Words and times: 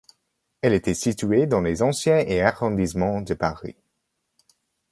Elle 0.63 0.73
était 0.73 0.95
située 0.95 1.45
dans 1.45 1.61
les 1.61 1.83
anciens 1.83 2.17
et 2.17 2.41
arrondissements 2.41 3.21
de 3.21 3.35
Paris. 3.35 3.75